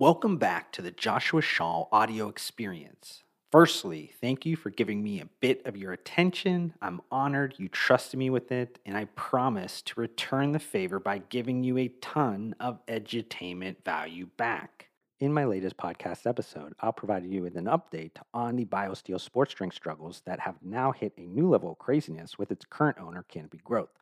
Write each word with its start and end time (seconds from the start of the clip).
Welcome 0.00 0.36
back 0.36 0.70
to 0.74 0.82
the 0.82 0.92
Joshua 0.92 1.42
Shaw 1.42 1.86
audio 1.90 2.28
experience. 2.28 3.24
Firstly, 3.50 4.12
thank 4.20 4.46
you 4.46 4.54
for 4.54 4.70
giving 4.70 5.02
me 5.02 5.20
a 5.20 5.28
bit 5.40 5.66
of 5.66 5.76
your 5.76 5.92
attention. 5.92 6.72
I'm 6.80 7.00
honored 7.10 7.56
you 7.58 7.68
trusted 7.68 8.16
me 8.16 8.30
with 8.30 8.52
it, 8.52 8.78
and 8.86 8.96
I 8.96 9.06
promise 9.16 9.82
to 9.82 10.00
return 10.00 10.52
the 10.52 10.60
favor 10.60 11.00
by 11.00 11.18
giving 11.18 11.64
you 11.64 11.78
a 11.78 11.88
ton 12.00 12.54
of 12.60 12.78
edutainment 12.86 13.84
value 13.84 14.28
back. 14.36 14.86
In 15.18 15.32
my 15.32 15.44
latest 15.44 15.76
podcast 15.76 16.28
episode, 16.28 16.74
I'll 16.78 16.92
provide 16.92 17.26
you 17.26 17.42
with 17.42 17.56
an 17.56 17.64
update 17.64 18.18
on 18.32 18.54
the 18.54 18.66
BioSteel 18.66 19.20
sports 19.20 19.52
drink 19.52 19.72
struggles 19.72 20.22
that 20.26 20.38
have 20.38 20.62
now 20.62 20.92
hit 20.92 21.12
a 21.18 21.22
new 21.22 21.48
level 21.48 21.72
of 21.72 21.78
craziness 21.80 22.38
with 22.38 22.52
its 22.52 22.64
current 22.64 22.98
owner, 23.00 23.24
Canopy 23.24 23.58
Growth. 23.64 23.98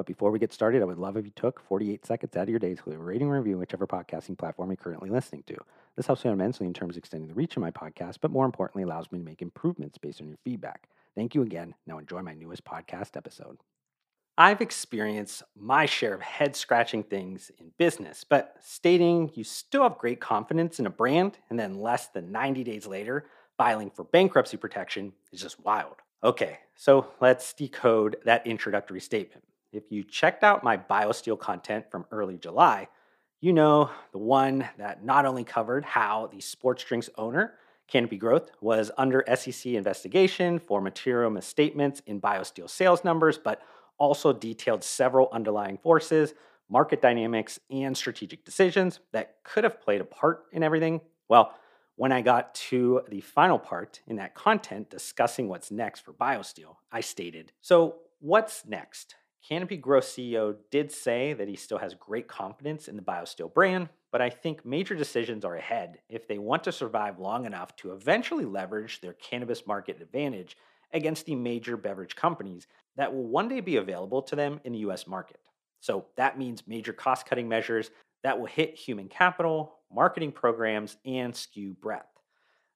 But 0.00 0.06
before 0.06 0.30
we 0.30 0.38
get 0.38 0.50
started, 0.50 0.80
I 0.80 0.86
would 0.86 0.96
love 0.96 1.18
if 1.18 1.26
you 1.26 1.32
took 1.36 1.60
48 1.60 2.06
seconds 2.06 2.34
out 2.34 2.44
of 2.44 2.48
your 2.48 2.58
day 2.58 2.74
to 2.74 2.82
leave 2.88 2.98
a 2.98 3.02
rating 3.02 3.28
and 3.28 3.36
review 3.36 3.58
whichever 3.58 3.86
podcasting 3.86 4.38
platform 4.38 4.70
you're 4.70 4.78
currently 4.78 5.10
listening 5.10 5.42
to. 5.48 5.56
This 5.94 6.06
helps 6.06 6.24
me 6.24 6.30
immensely 6.30 6.66
in 6.66 6.72
terms 6.72 6.94
of 6.94 7.00
extending 7.00 7.28
the 7.28 7.34
reach 7.34 7.54
of 7.54 7.60
my 7.60 7.70
podcast, 7.70 8.16
but 8.22 8.30
more 8.30 8.46
importantly, 8.46 8.82
allows 8.82 9.12
me 9.12 9.18
to 9.18 9.24
make 9.26 9.42
improvements 9.42 9.98
based 9.98 10.22
on 10.22 10.28
your 10.28 10.38
feedback. 10.42 10.88
Thank 11.14 11.34
you 11.34 11.42
again. 11.42 11.74
Now 11.86 11.98
enjoy 11.98 12.22
my 12.22 12.32
newest 12.32 12.64
podcast 12.64 13.14
episode. 13.14 13.58
I've 14.38 14.62
experienced 14.62 15.42
my 15.54 15.84
share 15.84 16.14
of 16.14 16.22
head 16.22 16.56
scratching 16.56 17.02
things 17.02 17.50
in 17.58 17.70
business, 17.76 18.24
but 18.24 18.54
stating 18.58 19.30
you 19.34 19.44
still 19.44 19.82
have 19.82 19.98
great 19.98 20.18
confidence 20.18 20.78
in 20.78 20.86
a 20.86 20.90
brand 20.90 21.36
and 21.50 21.60
then 21.60 21.78
less 21.78 22.06
than 22.06 22.32
90 22.32 22.64
days 22.64 22.86
later 22.86 23.26
filing 23.58 23.90
for 23.90 24.04
bankruptcy 24.04 24.56
protection 24.56 25.12
is 25.30 25.42
just 25.42 25.62
wild. 25.62 25.96
Okay, 26.24 26.58
so 26.74 27.08
let's 27.20 27.52
decode 27.52 28.16
that 28.24 28.46
introductory 28.46 29.00
statement. 29.00 29.44
If 29.72 29.84
you 29.90 30.02
checked 30.02 30.42
out 30.42 30.64
my 30.64 30.76
BioSteel 30.76 31.38
content 31.38 31.90
from 31.90 32.04
early 32.10 32.36
July, 32.36 32.88
you 33.40 33.52
know 33.52 33.90
the 34.10 34.18
one 34.18 34.68
that 34.78 35.04
not 35.04 35.26
only 35.26 35.44
covered 35.44 35.84
how 35.84 36.28
the 36.32 36.40
sports 36.40 36.82
drinks 36.82 37.08
owner, 37.16 37.54
Canopy 37.86 38.16
Growth, 38.16 38.50
was 38.60 38.90
under 38.98 39.24
SEC 39.34 39.72
investigation 39.72 40.58
for 40.58 40.80
material 40.80 41.30
misstatements 41.30 42.02
in 42.06 42.20
BioSteel 42.20 42.68
sales 42.68 43.04
numbers, 43.04 43.38
but 43.38 43.62
also 43.96 44.32
detailed 44.32 44.82
several 44.82 45.28
underlying 45.32 45.78
forces, 45.78 46.34
market 46.68 47.00
dynamics, 47.00 47.60
and 47.70 47.96
strategic 47.96 48.44
decisions 48.44 48.98
that 49.12 49.36
could 49.44 49.62
have 49.62 49.80
played 49.80 50.00
a 50.00 50.04
part 50.04 50.46
in 50.52 50.62
everything. 50.64 51.00
Well, 51.28 51.54
when 51.94 52.10
I 52.12 52.22
got 52.22 52.54
to 52.56 53.02
the 53.08 53.20
final 53.20 53.58
part 53.58 54.00
in 54.06 54.16
that 54.16 54.34
content 54.34 54.90
discussing 54.90 55.48
what's 55.48 55.70
next 55.70 56.00
for 56.00 56.12
BioSteel, 56.12 56.76
I 56.90 57.02
stated, 57.02 57.52
So, 57.60 57.96
what's 58.18 58.64
next? 58.66 59.14
Canopy 59.46 59.76
Growth 59.76 60.04
CEO 60.04 60.56
did 60.70 60.92
say 60.92 61.32
that 61.32 61.48
he 61.48 61.56
still 61.56 61.78
has 61.78 61.94
great 61.94 62.28
confidence 62.28 62.88
in 62.88 62.96
the 62.96 63.02
BioSteel 63.02 63.52
brand, 63.52 63.88
but 64.12 64.20
I 64.20 64.28
think 64.28 64.66
major 64.66 64.94
decisions 64.94 65.44
are 65.44 65.56
ahead 65.56 65.98
if 66.08 66.28
they 66.28 66.38
want 66.38 66.64
to 66.64 66.72
survive 66.72 67.18
long 67.18 67.46
enough 67.46 67.74
to 67.76 67.92
eventually 67.92 68.44
leverage 68.44 69.00
their 69.00 69.14
cannabis 69.14 69.66
market 69.66 70.00
advantage 70.00 70.56
against 70.92 71.26
the 71.26 71.34
major 71.34 71.76
beverage 71.76 72.16
companies 72.16 72.66
that 72.96 73.14
will 73.14 73.26
one 73.26 73.48
day 73.48 73.60
be 73.60 73.76
available 73.76 74.20
to 74.22 74.36
them 74.36 74.60
in 74.64 74.72
the 74.72 74.80
US 74.80 75.06
market. 75.06 75.40
So 75.80 76.06
that 76.16 76.38
means 76.38 76.66
major 76.66 76.92
cost 76.92 77.26
cutting 77.26 77.48
measures 77.48 77.90
that 78.22 78.38
will 78.38 78.46
hit 78.46 78.74
human 78.74 79.08
capital, 79.08 79.78
marketing 79.90 80.32
programs, 80.32 80.98
and 81.06 81.32
SKU 81.32 81.78
breadth. 81.80 82.06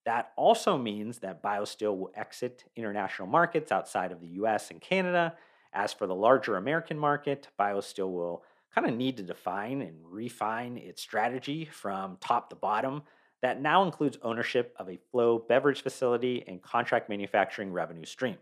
That 0.07 0.33
also 0.37 0.79
means 0.79 1.19
that 1.19 1.43
BioSteel 1.43 1.97
will 1.97 2.11
exit 2.15 2.65
international 2.77 3.29
markets 3.29 3.73
outside 3.73 4.13
of 4.13 4.21
the 4.21 4.29
US 4.29 4.71
and 4.71 4.81
Canada 4.81 5.35
as 5.75 5.93
for 5.93 6.07
the 6.07 6.15
larger 6.15 6.57
American 6.57 6.99
market, 6.99 7.49
BioSteel 7.59 8.11
will 8.11 8.43
kind 8.75 8.89
of 8.89 8.95
need 8.95 9.17
to 9.19 9.23
define 9.23 9.83
and 9.83 9.97
refine 10.03 10.77
its 10.77 11.03
strategy 11.03 11.65
from 11.67 12.17
top 12.21 12.51
to 12.51 12.57
bottom 12.57 13.03
that 13.43 13.61
now 13.61 13.85
includes 13.85 14.19
ownership 14.23 14.75
of 14.79 14.89
a 14.89 14.99
Flow 15.11 15.39
beverage 15.39 15.83
facility 15.83 16.43
and 16.47 16.63
contract 16.63 17.09
manufacturing 17.09 17.73
revenue 17.73 18.07
stream. 18.07 18.39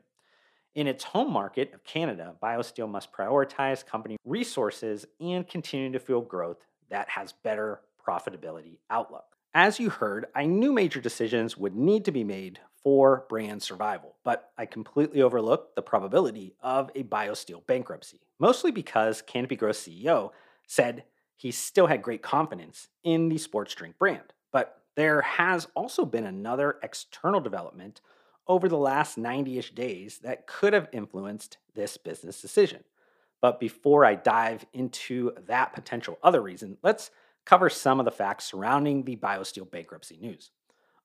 In 0.74 0.86
its 0.86 1.04
home 1.04 1.30
market 1.30 1.74
of 1.74 1.84
Canada, 1.84 2.34
BioSteel 2.42 2.88
must 2.88 3.12
prioritize 3.12 3.84
company 3.84 4.16
resources 4.24 5.04
and 5.20 5.46
continue 5.46 5.92
to 5.92 5.98
fuel 5.98 6.22
growth 6.22 6.58
that 6.88 7.08
has 7.10 7.32
better 7.32 7.80
profitability 8.06 8.78
outlook. 8.88 9.31
As 9.54 9.78
you 9.78 9.90
heard, 9.90 10.26
I 10.34 10.46
knew 10.46 10.72
major 10.72 10.98
decisions 10.98 11.58
would 11.58 11.76
need 11.76 12.06
to 12.06 12.10
be 12.10 12.24
made 12.24 12.60
for 12.82 13.26
brand 13.28 13.62
survival, 13.62 14.16
but 14.24 14.50
I 14.56 14.64
completely 14.64 15.20
overlooked 15.20 15.76
the 15.76 15.82
probability 15.82 16.54
of 16.62 16.90
a 16.94 17.02
BioSteel 17.02 17.66
bankruptcy, 17.66 18.20
mostly 18.38 18.70
because 18.70 19.20
Canopy 19.20 19.56
Growth 19.56 19.76
CEO 19.76 20.30
said 20.66 21.04
he 21.36 21.50
still 21.50 21.86
had 21.86 22.00
great 22.00 22.22
confidence 22.22 22.88
in 23.04 23.28
the 23.28 23.36
sports 23.36 23.74
drink 23.74 23.98
brand. 23.98 24.32
But 24.52 24.80
there 24.96 25.20
has 25.20 25.68
also 25.74 26.06
been 26.06 26.24
another 26.24 26.78
external 26.82 27.40
development 27.40 28.00
over 28.48 28.70
the 28.70 28.78
last 28.78 29.18
90 29.18 29.58
ish 29.58 29.74
days 29.74 30.18
that 30.22 30.46
could 30.46 30.72
have 30.72 30.88
influenced 30.92 31.58
this 31.74 31.98
business 31.98 32.40
decision. 32.40 32.84
But 33.42 33.60
before 33.60 34.06
I 34.06 34.14
dive 34.14 34.64
into 34.72 35.32
that 35.46 35.74
potential 35.74 36.18
other 36.22 36.40
reason, 36.40 36.78
let's 36.82 37.10
cover 37.44 37.68
some 37.68 37.98
of 37.98 38.04
the 38.04 38.10
facts 38.10 38.44
surrounding 38.44 39.04
the 39.04 39.16
BioSteel 39.16 39.70
bankruptcy 39.70 40.18
news. 40.20 40.50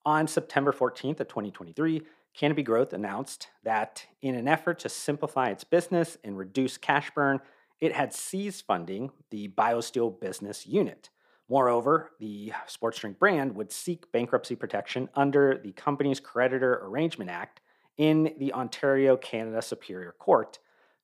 On 0.04 0.26
September 0.26 0.72
14th 0.72 1.20
of 1.20 1.28
2023, 1.28 2.02
Canopy 2.34 2.62
Growth 2.62 2.92
announced 2.92 3.48
that 3.64 4.06
in 4.22 4.34
an 4.34 4.46
effort 4.46 4.78
to 4.80 4.88
simplify 4.88 5.50
its 5.50 5.64
business 5.64 6.16
and 6.22 6.38
reduce 6.38 6.78
cash 6.78 7.10
burn, 7.14 7.40
it 7.80 7.92
had 7.92 8.12
ceased 8.12 8.66
funding 8.66 9.10
the 9.30 9.48
BioSteel 9.48 10.20
business 10.20 10.66
unit. 10.66 11.10
Moreover, 11.48 12.10
the 12.20 12.52
sports 12.66 12.98
drink 12.98 13.18
brand 13.18 13.54
would 13.54 13.72
seek 13.72 14.12
bankruptcy 14.12 14.54
protection 14.54 15.08
under 15.14 15.58
the 15.58 15.72
Companies' 15.72 16.20
Creditor 16.20 16.80
Arrangement 16.84 17.30
Act 17.30 17.60
in 17.96 18.34
the 18.38 18.52
Ontario 18.52 19.16
Canada 19.16 19.62
Superior 19.62 20.14
Court 20.18 20.58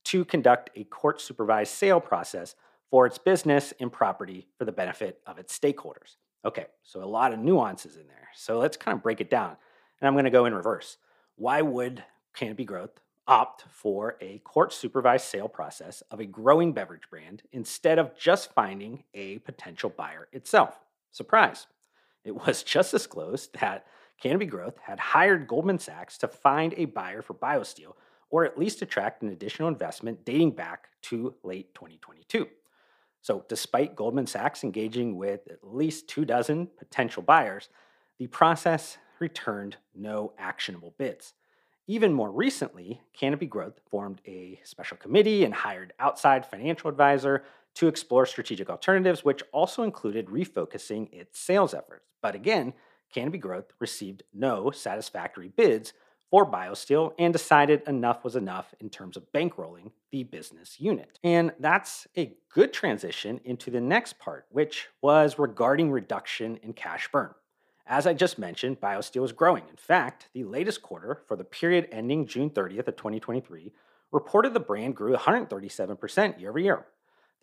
to 0.04 0.24
conduct 0.24 0.70
a 0.76 0.84
court 0.84 1.20
supervised 1.20 1.72
sale 1.72 2.00
process 2.00 2.54
for 2.94 3.06
its 3.06 3.18
business 3.18 3.74
and 3.80 3.90
property 3.90 4.46
for 4.56 4.64
the 4.64 4.70
benefit 4.70 5.18
of 5.26 5.36
its 5.36 5.58
stakeholders. 5.58 6.14
Okay, 6.44 6.66
so 6.84 7.02
a 7.02 7.04
lot 7.04 7.32
of 7.32 7.40
nuances 7.40 7.96
in 7.96 8.06
there. 8.06 8.28
So 8.36 8.60
let's 8.60 8.76
kind 8.76 8.96
of 8.96 9.02
break 9.02 9.20
it 9.20 9.28
down. 9.28 9.56
And 10.00 10.06
I'm 10.06 10.14
going 10.14 10.26
to 10.26 10.30
go 10.30 10.44
in 10.44 10.54
reverse. 10.54 10.98
Why 11.34 11.60
would 11.60 12.04
Canopy 12.36 12.64
Growth 12.64 13.00
opt 13.26 13.64
for 13.68 14.14
a 14.20 14.38
court 14.44 14.72
supervised 14.72 15.26
sale 15.26 15.48
process 15.48 16.04
of 16.12 16.20
a 16.20 16.24
growing 16.24 16.72
beverage 16.72 17.10
brand 17.10 17.42
instead 17.50 17.98
of 17.98 18.16
just 18.16 18.52
finding 18.52 19.02
a 19.12 19.38
potential 19.38 19.90
buyer 19.90 20.28
itself? 20.30 20.78
Surprise. 21.10 21.66
It 22.24 22.46
was 22.46 22.62
just 22.74 22.92
disclosed 22.92 23.58
that 23.58 23.86
Canopy 24.22 24.46
Growth 24.46 24.78
had 24.80 25.00
hired 25.00 25.48
Goldman 25.48 25.80
Sachs 25.80 26.16
to 26.18 26.28
find 26.28 26.72
a 26.76 26.84
buyer 26.84 27.22
for 27.22 27.34
BioSteel 27.34 27.94
or 28.30 28.44
at 28.44 28.56
least 28.56 28.82
attract 28.82 29.24
an 29.24 29.30
additional 29.30 29.66
investment 29.66 30.24
dating 30.24 30.52
back 30.52 30.90
to 31.02 31.34
late 31.42 31.74
2022. 31.74 32.46
So, 33.24 33.42
despite 33.48 33.96
Goldman 33.96 34.26
Sachs 34.26 34.64
engaging 34.64 35.16
with 35.16 35.48
at 35.50 35.60
least 35.62 36.08
two 36.08 36.26
dozen 36.26 36.68
potential 36.76 37.22
buyers, 37.22 37.70
the 38.18 38.26
process 38.26 38.98
returned 39.18 39.78
no 39.94 40.34
actionable 40.36 40.94
bids. 40.98 41.32
Even 41.86 42.12
more 42.12 42.30
recently, 42.30 43.00
Canopy 43.14 43.46
Growth 43.46 43.80
formed 43.90 44.20
a 44.26 44.60
special 44.62 44.98
committee 44.98 45.42
and 45.42 45.54
hired 45.54 45.94
outside 45.98 46.44
financial 46.44 46.90
advisor 46.90 47.44
to 47.76 47.88
explore 47.88 48.26
strategic 48.26 48.68
alternatives, 48.68 49.24
which 49.24 49.42
also 49.54 49.84
included 49.84 50.26
refocusing 50.26 51.10
its 51.10 51.40
sales 51.40 51.72
efforts. 51.72 52.04
But 52.20 52.34
again, 52.34 52.74
Canopy 53.10 53.38
Growth 53.38 53.72
received 53.78 54.22
no 54.34 54.70
satisfactory 54.70 55.48
bids 55.48 55.94
for 56.34 56.44
BioSteel 56.44 57.12
and 57.16 57.32
decided 57.32 57.80
enough 57.86 58.24
was 58.24 58.34
enough 58.34 58.74
in 58.80 58.90
terms 58.90 59.16
of 59.16 59.22
bankrolling 59.32 59.92
the 60.10 60.24
business 60.24 60.80
unit. 60.80 61.20
And 61.22 61.52
that's 61.60 62.08
a 62.16 62.34
good 62.52 62.72
transition 62.72 63.40
into 63.44 63.70
the 63.70 63.80
next 63.80 64.18
part, 64.18 64.46
which 64.48 64.88
was 65.00 65.38
regarding 65.38 65.92
reduction 65.92 66.56
in 66.64 66.72
cash 66.72 67.08
burn. 67.12 67.32
As 67.86 68.04
I 68.04 68.14
just 68.14 68.36
mentioned, 68.36 68.80
BioSteel 68.80 69.24
is 69.24 69.30
growing. 69.30 69.62
In 69.70 69.76
fact, 69.76 70.28
the 70.34 70.42
latest 70.42 70.82
quarter 70.82 71.20
for 71.28 71.36
the 71.36 71.44
period 71.44 71.86
ending 71.92 72.26
June 72.26 72.50
30th 72.50 72.88
of 72.88 72.96
2023 72.96 73.70
reported 74.10 74.54
the 74.54 74.58
brand 74.58 74.96
grew 74.96 75.14
137% 75.14 76.40
year 76.40 76.50
over 76.50 76.58
year. 76.58 76.86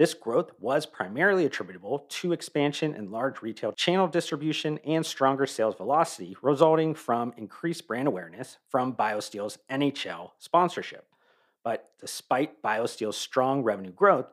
This 0.02 0.16
growth 0.16 0.50
was 0.60 0.88
primarily 0.88 1.46
attributable 1.46 2.08
to 2.10 2.34
expansion 2.34 2.96
in 2.96 3.12
large 3.12 3.44
retail 3.44 3.72
channel 3.72 4.08
distribution 4.08 4.80
and 4.84 5.06
stronger 5.06 5.46
sales 5.46 5.76
velocity, 5.76 6.36
resulting 6.42 6.96
from 6.96 7.36
increased 7.38 7.86
brand 7.86 8.08
awareness 8.08 8.58
from 8.68 8.96
BioSteel's 8.96 9.60
NHL 9.70 10.32
sponsorship. 10.40 11.06
But 11.64 11.92
despite 12.00 12.64
BioSteel's 12.64 13.16
strong 13.16 13.62
revenue 13.62 13.92
growth, 13.92 14.26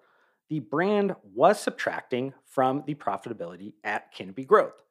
the 0.49 0.61
brand 0.61 1.15
was 1.35 1.61
subtracting 1.61 2.32
from 2.47 2.82
the 2.87 2.94
profitability 2.94 3.75
at 3.85 4.11
Canopy 4.11 4.47
Growth. 4.47 4.82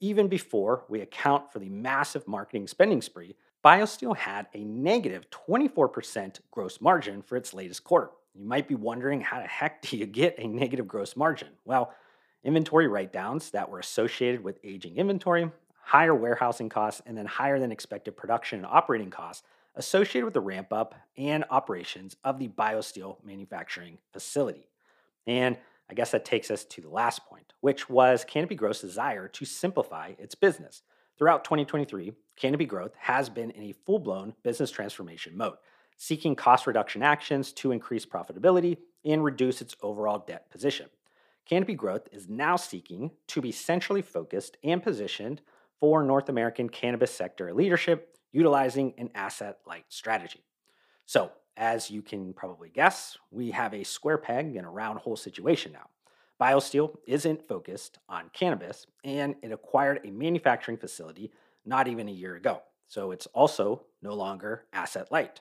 Even 0.00 0.28
before 0.28 0.84
we 0.90 1.00
account 1.00 1.50
for 1.50 1.60
the 1.60 1.70
massive 1.70 2.28
marketing 2.28 2.66
spending 2.66 3.00
spree, 3.00 3.36
BioSteel 3.64 4.14
had 4.14 4.48
a 4.52 4.62
negative 4.64 5.30
24% 5.30 6.40
gross 6.50 6.82
margin 6.82 7.22
for 7.22 7.36
its 7.36 7.54
latest 7.54 7.84
quarter. 7.84 8.10
You 8.36 8.44
might 8.44 8.68
be 8.68 8.74
wondering 8.74 9.22
how 9.22 9.40
the 9.40 9.46
heck 9.46 9.80
do 9.82 9.96
you 9.96 10.04
get 10.06 10.38
a 10.38 10.46
negative 10.46 10.86
gross 10.86 11.16
margin? 11.16 11.48
Well, 11.64 11.94
inventory 12.44 12.86
write 12.86 13.12
downs 13.12 13.50
that 13.50 13.70
were 13.70 13.78
associated 13.78 14.44
with 14.44 14.58
aging 14.62 14.96
inventory, 14.96 15.50
higher 15.82 16.14
warehousing 16.14 16.68
costs, 16.68 17.00
and 17.06 17.16
then 17.16 17.26
higher 17.26 17.58
than 17.58 17.72
expected 17.72 18.16
production 18.16 18.58
and 18.58 18.66
operating 18.66 19.10
costs 19.10 19.42
associated 19.74 20.24
with 20.24 20.34
the 20.34 20.40
ramp 20.40 20.72
up 20.72 20.94
and 21.16 21.44
operations 21.50 22.16
of 22.24 22.38
the 22.38 22.48
BioSteel 22.48 23.24
manufacturing 23.24 23.98
facility. 24.12 24.68
And 25.26 25.56
I 25.88 25.94
guess 25.94 26.10
that 26.10 26.24
takes 26.24 26.50
us 26.50 26.64
to 26.64 26.80
the 26.80 26.88
last 26.88 27.26
point, 27.26 27.52
which 27.60 27.88
was 27.88 28.24
Canopy 28.24 28.54
Growth's 28.54 28.80
desire 28.80 29.28
to 29.28 29.44
simplify 29.44 30.12
its 30.18 30.34
business. 30.34 30.82
Throughout 31.16 31.44
2023, 31.44 32.12
Canopy 32.36 32.66
Growth 32.66 32.92
has 32.98 33.30
been 33.30 33.50
in 33.50 33.62
a 33.62 33.72
full 33.72 33.98
blown 33.98 34.34
business 34.42 34.70
transformation 34.70 35.36
mode, 35.36 35.56
seeking 35.96 36.36
cost 36.36 36.66
reduction 36.66 37.02
actions 37.02 37.52
to 37.52 37.72
increase 37.72 38.06
profitability 38.06 38.76
and 39.04 39.24
reduce 39.24 39.60
its 39.60 39.76
overall 39.82 40.24
debt 40.26 40.50
position. 40.50 40.86
Canopy 41.46 41.74
Growth 41.74 42.08
is 42.12 42.28
now 42.28 42.56
seeking 42.56 43.12
to 43.28 43.40
be 43.40 43.52
centrally 43.52 44.02
focused 44.02 44.56
and 44.64 44.82
positioned 44.82 45.40
for 45.78 46.02
North 46.02 46.28
American 46.28 46.68
cannabis 46.68 47.12
sector 47.12 47.52
leadership, 47.54 48.16
utilizing 48.32 48.94
an 48.98 49.10
asset 49.14 49.58
light 49.66 49.84
strategy. 49.88 50.44
So, 51.06 51.30
as 51.56 51.90
you 51.90 52.02
can 52.02 52.34
probably 52.34 52.68
guess, 52.68 53.16
we 53.30 53.52
have 53.52 53.72
a 53.72 53.84
square 53.84 54.18
peg 54.18 54.56
in 54.56 54.64
a 54.64 54.70
round 54.70 54.98
hole 54.98 55.16
situation 55.16 55.72
now. 55.72 55.88
BioSteel 56.40 56.96
isn't 57.06 57.48
focused 57.48 57.98
on 58.08 58.30
cannabis, 58.34 58.86
and 59.04 59.36
it 59.42 59.52
acquired 59.52 60.00
a 60.04 60.10
manufacturing 60.10 60.76
facility 60.76 61.32
not 61.64 61.88
even 61.88 62.08
a 62.08 62.12
year 62.12 62.34
ago. 62.34 62.62
So 62.88 63.10
it's 63.10 63.26
also 63.28 63.84
no 64.02 64.14
longer 64.14 64.64
asset 64.72 65.10
light. 65.10 65.40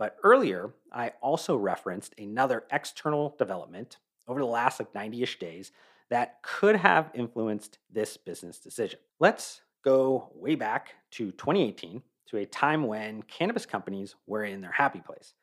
But 0.00 0.16
earlier, 0.22 0.72
I 0.90 1.12
also 1.20 1.58
referenced 1.58 2.14
another 2.18 2.64
external 2.72 3.36
development 3.38 3.98
over 4.26 4.40
the 4.40 4.46
last 4.46 4.80
like 4.80 4.94
90 4.94 5.22
ish 5.22 5.38
days 5.38 5.72
that 6.08 6.42
could 6.42 6.76
have 6.76 7.10
influenced 7.12 7.78
this 7.92 8.16
business 8.16 8.58
decision. 8.58 8.98
Let's 9.18 9.60
go 9.84 10.30
way 10.34 10.54
back 10.54 10.94
to 11.12 11.32
2018 11.32 12.00
to 12.28 12.38
a 12.38 12.46
time 12.46 12.86
when 12.86 13.22
cannabis 13.24 13.66
companies 13.66 14.14
were 14.26 14.42
in 14.42 14.62
their 14.62 14.72
happy 14.72 15.02
place. 15.02 15.34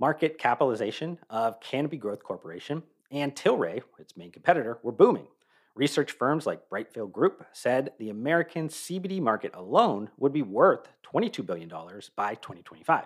Market 0.00 0.36
capitalization 0.36 1.16
of 1.30 1.60
Canopy 1.60 1.96
Growth 1.96 2.24
Corporation 2.24 2.82
and 3.12 3.36
Tilray, 3.36 3.82
its 4.00 4.16
main 4.16 4.32
competitor, 4.32 4.78
were 4.82 4.90
booming. 4.90 5.28
Research 5.76 6.10
firms 6.10 6.44
like 6.44 6.68
Brightfield 6.68 7.12
Group 7.12 7.46
said 7.52 7.92
the 8.00 8.10
American 8.10 8.68
CBD 8.68 9.20
market 9.20 9.52
alone 9.54 10.10
would 10.18 10.32
be 10.32 10.42
worth 10.42 10.88
$22 11.04 11.46
billion 11.46 11.68
by 12.16 12.34
2025. 12.34 13.04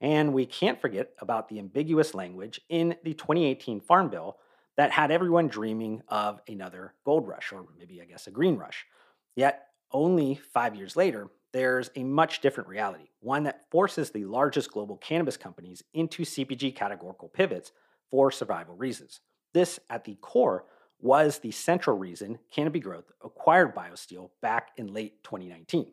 And 0.00 0.32
we 0.32 0.46
can't 0.46 0.80
forget 0.80 1.10
about 1.20 1.48
the 1.48 1.58
ambiguous 1.58 2.14
language 2.14 2.60
in 2.68 2.96
the 3.02 3.14
2018 3.14 3.80
Farm 3.80 4.10
Bill 4.10 4.36
that 4.76 4.92
had 4.92 5.10
everyone 5.10 5.48
dreaming 5.48 6.02
of 6.08 6.40
another 6.46 6.94
gold 7.04 7.26
rush, 7.26 7.52
or 7.52 7.66
maybe, 7.76 8.00
I 8.00 8.04
guess, 8.04 8.28
a 8.28 8.30
green 8.30 8.56
rush. 8.56 8.86
Yet, 9.34 9.64
only 9.90 10.36
five 10.36 10.76
years 10.76 10.94
later, 10.94 11.28
there's 11.52 11.90
a 11.96 12.04
much 12.04 12.40
different 12.40 12.68
reality, 12.68 13.08
one 13.20 13.42
that 13.44 13.64
forces 13.70 14.10
the 14.10 14.24
largest 14.24 14.70
global 14.70 14.96
cannabis 14.98 15.36
companies 15.36 15.82
into 15.94 16.24
CPG 16.24 16.76
categorical 16.76 17.28
pivots 17.28 17.72
for 18.10 18.30
survival 18.30 18.76
reasons. 18.76 19.20
This, 19.54 19.80
at 19.90 20.04
the 20.04 20.16
core, 20.20 20.66
was 21.00 21.38
the 21.38 21.50
central 21.50 21.96
reason 21.96 22.38
Canopy 22.52 22.80
Growth 22.80 23.10
acquired 23.24 23.74
BioSteel 23.74 24.30
back 24.42 24.70
in 24.76 24.92
late 24.92 25.22
2019. 25.24 25.92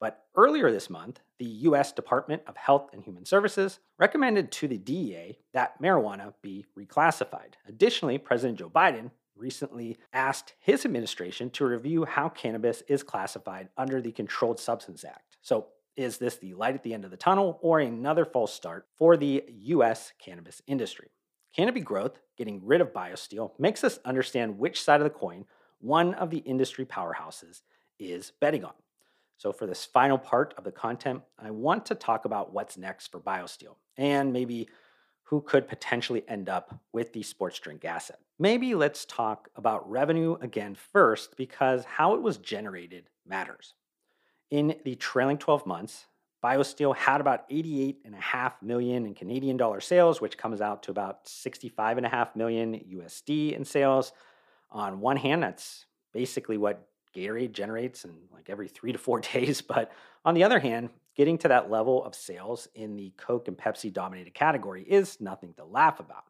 But 0.00 0.24
earlier 0.36 0.70
this 0.70 0.88
month, 0.88 1.20
the 1.38 1.44
US 1.44 1.92
Department 1.92 2.42
of 2.46 2.56
Health 2.56 2.90
and 2.92 3.02
Human 3.02 3.24
Services 3.24 3.80
recommended 3.98 4.52
to 4.52 4.68
the 4.68 4.78
DEA 4.78 5.38
that 5.52 5.80
marijuana 5.82 6.34
be 6.42 6.64
reclassified. 6.78 7.54
Additionally, 7.66 8.18
President 8.18 8.58
Joe 8.58 8.70
Biden 8.70 9.10
recently 9.36 9.98
asked 10.12 10.54
his 10.58 10.84
administration 10.84 11.50
to 11.50 11.64
review 11.64 12.04
how 12.04 12.28
cannabis 12.28 12.82
is 12.88 13.02
classified 13.02 13.68
under 13.76 14.00
the 14.00 14.12
Controlled 14.12 14.58
Substance 14.58 15.04
Act. 15.04 15.36
So, 15.42 15.68
is 15.96 16.18
this 16.18 16.36
the 16.36 16.54
light 16.54 16.76
at 16.76 16.84
the 16.84 16.94
end 16.94 17.04
of 17.04 17.10
the 17.10 17.16
tunnel 17.16 17.58
or 17.60 17.80
another 17.80 18.24
false 18.24 18.52
start 18.52 18.86
for 18.96 19.16
the 19.16 19.44
US 19.48 20.12
cannabis 20.20 20.62
industry? 20.68 21.10
Canopy 21.56 21.80
Growth, 21.80 22.20
getting 22.36 22.64
rid 22.64 22.80
of 22.80 22.92
BioSteel, 22.92 23.50
makes 23.58 23.82
us 23.82 23.98
understand 24.04 24.58
which 24.58 24.80
side 24.80 25.00
of 25.00 25.04
the 25.04 25.10
coin 25.10 25.44
one 25.80 26.14
of 26.14 26.30
the 26.30 26.38
industry 26.38 26.84
powerhouses 26.84 27.62
is 27.98 28.32
betting 28.40 28.64
on. 28.64 28.74
So, 29.38 29.52
for 29.52 29.66
this 29.66 29.84
final 29.84 30.18
part 30.18 30.52
of 30.58 30.64
the 30.64 30.72
content, 30.72 31.22
I 31.38 31.50
want 31.52 31.86
to 31.86 31.94
talk 31.94 32.24
about 32.24 32.52
what's 32.52 32.76
next 32.76 33.12
for 33.12 33.20
BioSteel 33.20 33.76
and 33.96 34.32
maybe 34.32 34.68
who 35.22 35.40
could 35.40 35.68
potentially 35.68 36.24
end 36.26 36.48
up 36.48 36.80
with 36.92 37.12
the 37.12 37.22
sports 37.22 37.58
drink 37.58 37.84
asset. 37.84 38.18
Maybe 38.38 38.74
let's 38.74 39.04
talk 39.04 39.48
about 39.54 39.88
revenue 39.88 40.36
again 40.40 40.74
first 40.74 41.36
because 41.36 41.84
how 41.84 42.14
it 42.14 42.22
was 42.22 42.38
generated 42.38 43.10
matters. 43.26 43.74
In 44.50 44.74
the 44.84 44.96
trailing 44.96 45.38
12 45.38 45.66
months, 45.66 46.06
BioSteel 46.42 46.96
had 46.96 47.20
about 47.20 47.48
88.5 47.50 48.52
million 48.62 49.06
in 49.06 49.14
Canadian 49.14 49.56
dollar 49.56 49.80
sales, 49.80 50.20
which 50.20 50.38
comes 50.38 50.60
out 50.60 50.82
to 50.84 50.90
about 50.90 51.26
65.5 51.26 52.34
million 52.34 52.74
USD 52.74 53.56
in 53.56 53.64
sales. 53.64 54.12
On 54.70 55.00
one 55.00 55.16
hand, 55.16 55.42
that's 55.42 55.86
basically 56.12 56.56
what 56.56 56.87
Gatorade 57.18 57.52
generates 57.52 58.04
in 58.04 58.14
like 58.32 58.48
every 58.48 58.68
three 58.68 58.92
to 58.92 58.98
four 58.98 59.20
days. 59.32 59.60
But 59.60 59.92
on 60.24 60.34
the 60.34 60.44
other 60.44 60.58
hand, 60.58 60.90
getting 61.16 61.38
to 61.38 61.48
that 61.48 61.70
level 61.70 62.04
of 62.04 62.14
sales 62.14 62.68
in 62.74 62.96
the 62.96 63.12
Coke 63.16 63.48
and 63.48 63.56
Pepsi 63.56 63.92
dominated 63.92 64.34
category 64.34 64.82
is 64.82 65.20
nothing 65.20 65.52
to 65.54 65.64
laugh 65.64 66.00
about. 66.00 66.24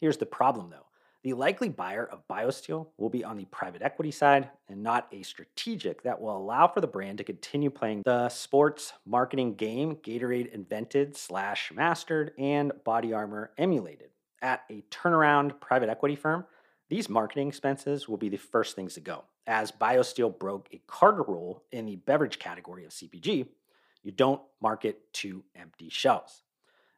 Here's 0.00 0.16
the 0.16 0.26
problem 0.26 0.70
though 0.70 0.84
the 1.24 1.32
likely 1.32 1.68
buyer 1.68 2.06
of 2.06 2.26
BioSteel 2.28 2.86
will 2.96 3.10
be 3.10 3.24
on 3.24 3.36
the 3.36 3.44
private 3.46 3.82
equity 3.82 4.12
side 4.12 4.50
and 4.68 4.82
not 4.82 5.08
a 5.12 5.22
strategic 5.22 6.02
that 6.02 6.20
will 6.20 6.36
allow 6.36 6.68
for 6.68 6.80
the 6.80 6.86
brand 6.86 7.18
to 7.18 7.24
continue 7.24 7.70
playing 7.70 8.02
the 8.04 8.28
sports 8.28 8.92
marketing 9.04 9.54
game 9.54 9.96
Gatorade 9.96 10.52
invented 10.52 11.16
slash 11.16 11.72
mastered 11.74 12.32
and 12.38 12.72
BodyArmor 12.86 13.48
emulated. 13.58 14.10
At 14.40 14.62
a 14.70 14.84
turnaround 14.92 15.58
private 15.58 15.88
equity 15.88 16.14
firm, 16.14 16.44
these 16.88 17.08
marketing 17.08 17.48
expenses 17.48 18.08
will 18.08 18.16
be 18.16 18.28
the 18.28 18.36
first 18.36 18.74
things 18.74 18.94
to 18.94 19.00
go. 19.00 19.24
As 19.46 19.70
BioSteel 19.70 20.38
broke 20.38 20.68
a 20.72 20.80
cardinal 20.86 21.26
rule 21.26 21.62
in 21.72 21.86
the 21.86 21.96
beverage 21.96 22.38
category 22.38 22.84
of 22.84 22.92
CPG, 22.92 23.46
you 24.02 24.12
don't 24.12 24.40
market 24.60 25.12
to 25.14 25.44
empty 25.54 25.88
shelves. 25.88 26.42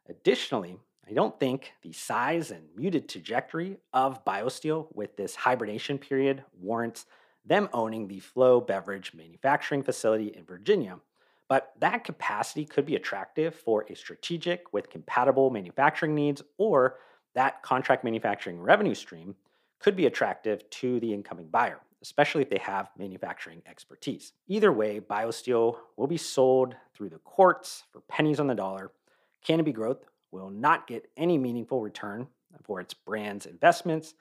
Additionally, 0.07 0.77
I 1.09 1.13
don't 1.13 1.37
think 1.39 1.73
the 1.81 1.91
size 1.91 2.51
and 2.51 2.63
muted 2.75 3.09
trajectory 3.09 3.77
of 3.93 4.23
BioSteel 4.23 4.87
with 4.93 5.17
this 5.17 5.35
hibernation 5.35 5.97
period 5.97 6.43
warrants 6.59 7.05
them 7.45 7.69
owning 7.73 8.07
the 8.07 8.19
Flow 8.19 8.61
beverage 8.61 9.13
manufacturing 9.13 9.83
facility 9.83 10.27
in 10.27 10.45
Virginia, 10.45 10.99
but 11.47 11.73
that 11.79 12.03
capacity 12.03 12.65
could 12.65 12.85
be 12.85 12.95
attractive 12.95 13.55
for 13.55 13.85
a 13.89 13.95
strategic 13.95 14.71
with 14.71 14.89
compatible 14.89 15.49
manufacturing 15.49 16.15
needs, 16.15 16.43
or 16.57 16.97
that 17.33 17.61
contract 17.63 18.03
manufacturing 18.03 18.61
revenue 18.61 18.95
stream 18.95 19.35
could 19.81 19.95
be 19.95 20.05
attractive 20.05 20.69
to 20.69 20.99
the 20.99 21.13
incoming 21.13 21.47
buyer, 21.47 21.79
especially 22.01 22.43
if 22.43 22.49
they 22.49 22.59
have 22.59 22.91
manufacturing 22.97 23.61
expertise. 23.65 24.33
Either 24.47 24.71
way, 24.71 24.99
BioSteel 24.99 25.75
will 25.97 26.07
be 26.07 26.17
sold 26.17 26.75
through 26.93 27.09
the 27.09 27.17
courts 27.19 27.83
for 27.91 28.01
pennies 28.01 28.39
on 28.39 28.47
the 28.47 28.55
dollar. 28.55 28.91
Canopy 29.43 29.71
Growth 29.71 30.05
will 30.31 30.51
not 30.51 30.87
get 30.87 31.09
any 31.17 31.37
meaningful 31.37 31.81
return 31.81 32.27
for 32.63 32.79
its 32.79 32.93
brand's 32.93 33.45
investments, 33.45 34.13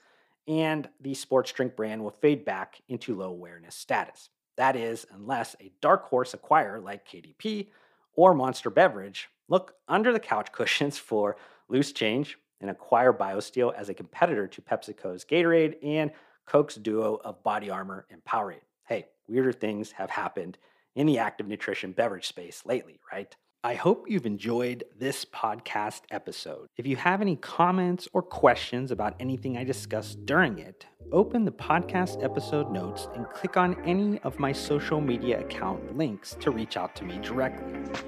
and 0.49 0.89
the 1.01 1.15
sports 1.15 1.53
drink 1.53 1.77
brand 1.77 2.03
will 2.03 2.11
fade 2.11 2.45
back 2.45 2.81
into 2.89 3.15
low 3.15 3.31
awareness 3.31 3.75
status. 3.75 4.31
That 4.57 4.77
is, 4.77 5.07
unless 5.13 5.55
a 5.61 5.73
dark 5.81 6.05
horse 6.07 6.35
acquirer 6.35 6.83
like 6.83 7.07
KDP 7.07 7.69
or 8.15 8.35
Monster 8.35 8.71
Beverage 8.71 9.29
look 9.49 9.75
under 9.89 10.13
the 10.13 10.21
couch 10.21 10.53
cushions 10.53 10.99
for 10.99 11.37
loose 11.69 11.93
change 11.93 12.39
and 12.61 12.71
acquire 12.71 13.13
BioSteel 13.13 13.75
as 13.75 13.89
a 13.89 13.95
competitor 13.95 14.47
to 14.47 14.63
PepsiCo's 14.63 15.25
Gatorade 15.25 15.77
and 15.83 16.11
Coke's 16.47 16.75
duo 16.77 17.21
of 17.25 17.43
BodyArmor 17.43 18.05
and 18.11 18.25
Powerade. 18.25 18.63
Hey, 18.87 19.07
weirder 19.29 19.53
things 19.53 19.93
have 19.93 20.11
happened 20.11 20.59
in 20.97 21.07
the 21.07 21.19
active 21.19 21.47
nutrition 21.47 21.93
beverage 21.93 22.27
space 22.27 22.63
lately, 22.67 23.01
right? 23.13 23.35
I 23.63 23.75
hope 23.75 24.07
you've 24.09 24.25
enjoyed 24.25 24.85
this 24.99 25.27
podcast 25.27 26.01
episode. 26.11 26.67
If 26.79 26.87
you 26.87 26.97
have 26.97 27.21
any 27.21 27.37
comments 27.37 28.09
or 28.15 28.23
questions 28.23 28.91
about 28.91 29.17
anything 29.21 29.59
I 29.59 29.65
discussed 29.65 30.25
during 30.25 30.59
it, 30.59 30.87
open 31.13 31.45
the 31.45 31.53
podcast 31.53 32.25
episode 32.25 32.73
notes 32.73 33.07
and 33.15 33.29
click 33.29 33.59
on 33.59 33.77
any 33.85 34.19
of 34.21 34.39
my 34.39 34.51
social 34.51 35.03
media 35.03 35.41
account 35.41 35.95
links 35.95 36.37
to 36.41 36.51
reach 36.51 36.79
out 36.79 36.97
to 36.97 37.05
me 37.05 37.19
directly. 37.19 38.01